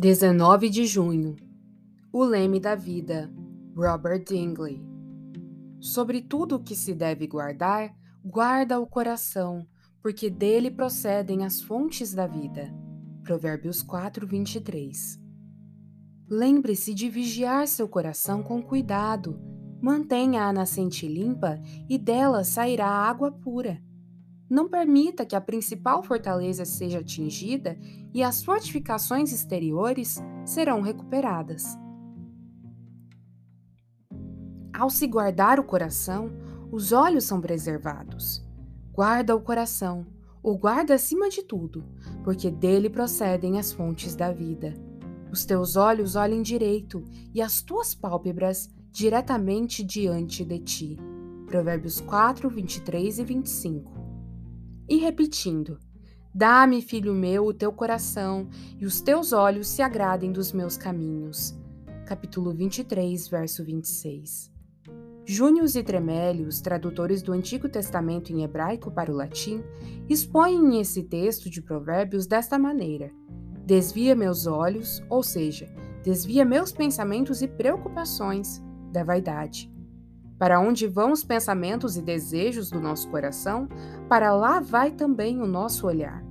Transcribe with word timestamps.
19 0.00 0.70
de 0.70 0.86
junho. 0.86 1.36
O 2.10 2.24
leme 2.24 2.58
da 2.58 2.74
vida. 2.74 3.30
Robert 3.76 4.24
Dingley. 4.24 4.82
Sobre 5.78 6.22
tudo 6.22 6.56
o 6.56 6.58
que 6.58 6.74
se 6.74 6.94
deve 6.94 7.26
guardar, 7.26 7.94
guarda 8.24 8.80
o 8.80 8.86
coração, 8.86 9.66
porque 10.00 10.30
dele 10.30 10.70
procedem 10.70 11.44
as 11.44 11.60
fontes 11.60 12.14
da 12.14 12.26
vida. 12.26 12.74
Provérbios 13.22 13.82
4, 13.82 14.26
23. 14.26 15.20
Lembre-se 16.30 16.94
de 16.94 17.10
vigiar 17.10 17.68
seu 17.68 17.86
coração 17.86 18.42
com 18.42 18.62
cuidado. 18.62 19.38
Mantenha 19.82 20.44
a 20.44 20.52
nascente 20.52 21.06
limpa 21.06 21.60
e 21.90 21.98
dela 21.98 22.42
sairá 22.42 22.88
água 22.88 23.30
pura. 23.30 23.82
Não 24.50 24.68
permita 24.68 25.24
que 25.24 25.36
a 25.36 25.40
principal 25.40 26.02
fortaleza 26.02 26.64
seja 26.64 26.98
atingida 26.98 27.78
e 28.12 28.20
as 28.20 28.42
fortificações 28.42 29.32
exteriores 29.32 30.20
serão 30.44 30.80
recuperadas. 30.80 31.78
Ao 34.74 34.90
se 34.90 35.06
guardar 35.06 35.60
o 35.60 35.64
coração, 35.64 36.32
os 36.72 36.90
olhos 36.90 37.24
são 37.24 37.40
preservados. 37.40 38.44
Guarda 38.92 39.36
o 39.36 39.40
coração, 39.40 40.04
o 40.42 40.58
guarda 40.58 40.94
acima 40.94 41.28
de 41.28 41.44
tudo, 41.44 41.84
porque 42.24 42.50
dele 42.50 42.90
procedem 42.90 43.56
as 43.56 43.70
fontes 43.70 44.16
da 44.16 44.32
vida. 44.32 44.74
Os 45.30 45.44
teus 45.44 45.76
olhos 45.76 46.16
olhem 46.16 46.42
direito 46.42 47.04
e 47.32 47.40
as 47.40 47.62
tuas 47.62 47.94
pálpebras 47.94 48.68
diretamente 48.90 49.84
diante 49.84 50.44
de 50.44 50.58
ti. 50.58 50.98
Provérbios 51.46 52.00
4, 52.00 52.50
23 52.50 53.20
e 53.20 53.24
25 53.24 53.99
e 54.90 54.96
repetindo: 54.96 55.78
Dá-me, 56.34 56.82
filho 56.82 57.14
meu, 57.14 57.46
o 57.46 57.54
teu 57.54 57.72
coração, 57.72 58.48
e 58.78 58.84
os 58.84 59.00
teus 59.00 59.32
olhos 59.32 59.68
se 59.68 59.80
agradem 59.80 60.32
dos 60.32 60.52
meus 60.52 60.76
caminhos. 60.76 61.56
Capítulo 62.04 62.52
23, 62.52 63.28
verso 63.28 63.64
26. 63.64 64.50
Június 65.24 65.76
e 65.76 65.82
Tremélios, 65.84 66.60
tradutores 66.60 67.22
do 67.22 67.32
Antigo 67.32 67.68
Testamento 67.68 68.32
em 68.32 68.42
hebraico 68.42 68.90
para 68.90 69.12
o 69.12 69.14
latim, 69.14 69.62
expõem 70.08 70.80
esse 70.80 71.04
texto 71.04 71.48
de 71.48 71.62
Provérbios 71.62 72.26
desta 72.26 72.58
maneira: 72.58 73.12
Desvia 73.64 74.16
meus 74.16 74.48
olhos, 74.48 75.00
ou 75.08 75.22
seja, 75.22 75.72
desvia 76.02 76.44
meus 76.44 76.72
pensamentos 76.72 77.42
e 77.42 77.48
preocupações 77.48 78.60
da 78.90 79.04
vaidade. 79.04 79.70
Para 80.40 80.58
onde 80.58 80.86
vão 80.86 81.12
os 81.12 81.22
pensamentos 81.22 81.98
e 81.98 82.00
desejos 82.02 82.70
do 82.70 82.80
nosso 82.80 83.10
coração, 83.10 83.68
para 84.08 84.34
lá 84.34 84.58
vai 84.58 84.90
também 84.90 85.38
o 85.38 85.46
nosso 85.46 85.86
olhar. 85.86 86.24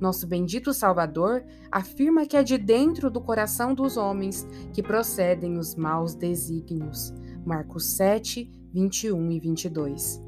Nosso 0.00 0.26
bendito 0.26 0.72
Salvador 0.72 1.44
afirma 1.70 2.24
que 2.24 2.38
é 2.38 2.42
de 2.42 2.56
dentro 2.56 3.10
do 3.10 3.20
coração 3.20 3.74
dos 3.74 3.98
homens 3.98 4.48
que 4.72 4.82
procedem 4.82 5.58
os 5.58 5.74
maus 5.74 6.14
desígnios. 6.14 7.12
Marcos 7.44 7.84
7, 7.96 8.50
21 8.72 9.30
e 9.30 9.38
22. 9.38 10.22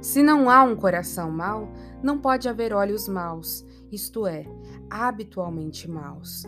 Se 0.00 0.22
não 0.22 0.48
há 0.48 0.62
um 0.62 0.74
coração 0.74 1.30
mau, 1.30 1.70
não 2.02 2.18
pode 2.18 2.48
haver 2.48 2.72
olhos 2.72 3.06
maus, 3.06 3.66
isto 3.92 4.26
é, 4.26 4.46
habitualmente 4.88 5.90
maus. 5.90 6.44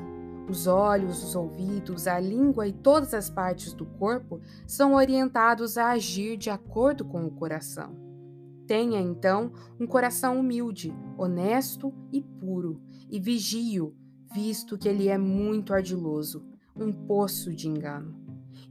Os 0.48 0.66
olhos, 0.66 1.24
os 1.24 1.34
ouvidos, 1.34 2.06
a 2.06 2.20
língua 2.20 2.68
e 2.68 2.72
todas 2.72 3.14
as 3.14 3.30
partes 3.30 3.72
do 3.72 3.86
corpo 3.86 4.40
são 4.66 4.94
orientados 4.94 5.78
a 5.78 5.90
agir 5.92 6.36
de 6.36 6.50
acordo 6.50 7.04
com 7.04 7.24
o 7.24 7.30
coração. 7.30 7.96
Tenha, 8.66 9.00
então, 9.00 9.52
um 9.80 9.86
coração 9.86 10.38
humilde, 10.38 10.94
honesto 11.18 11.92
e 12.12 12.22
puro, 12.22 12.80
e 13.10 13.18
vigio, 13.18 13.94
visto 14.32 14.76
que 14.76 14.88
ele 14.88 15.08
é 15.08 15.18
muito 15.18 15.72
ardiloso, 15.72 16.44
um 16.74 16.92
poço 16.92 17.54
de 17.54 17.68
engano. 17.68 18.14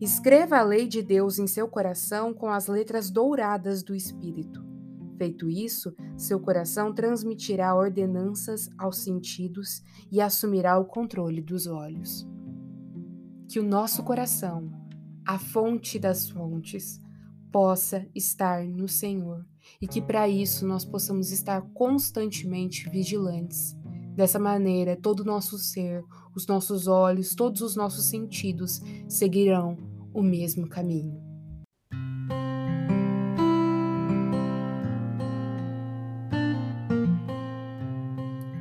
Escreva 0.02 0.58
a 0.58 0.64
lei 0.64 0.88
de 0.88 1.02
Deus 1.02 1.40
em 1.40 1.48
seu 1.48 1.68
coração 1.68 2.34
com 2.34 2.50
as 2.50 2.68
letras 2.68 3.10
douradas 3.10 3.84
do 3.84 3.96
Espírito. 3.96 4.73
Feito 5.18 5.50
isso, 5.50 5.96
seu 6.18 6.40
coração 6.40 6.94
transmitirá 6.94 7.76
ordenanças 7.76 8.70
aos 8.78 8.98
sentidos 8.98 9.84
e 10.12 10.20
assumirá 10.20 10.78
o 10.78 10.86
controle 10.86 11.42
dos 11.42 11.68
olhos. 11.68 12.28
Que 13.48 13.60
o 13.60 13.64
nosso 13.64 14.04
coração, 14.04 14.72
a 15.26 15.38
fonte 15.38 16.00
das 16.00 16.30
fontes, 16.30 17.00
possa 17.52 18.08
estar 18.16 18.66
no 18.66 18.88
Senhor 18.88 19.46
e 19.80 19.88
que 19.88 20.02
para 20.02 20.28
isso 20.28 20.66
nós 20.68 20.84
possamos 20.84 21.32
estar 21.32 21.62
constantemente 21.74 22.90
vigilantes. 22.90 23.78
Dessa 24.16 24.40
maneira, 24.40 24.96
todo 24.96 25.22
o 25.22 25.26
nosso 25.26 25.58
ser, 25.58 26.04
os 26.36 26.48
nossos 26.48 26.88
olhos, 26.88 27.36
todos 27.36 27.62
os 27.62 27.76
nossos 27.76 28.06
sentidos 28.06 28.82
seguirão 29.08 29.78
o 30.14 30.22
mesmo 30.22 30.68
caminho. 30.68 31.23